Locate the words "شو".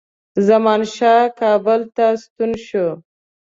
2.65-2.87